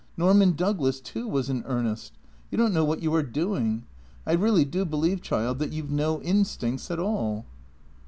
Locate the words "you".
2.49-2.57, 3.03-3.13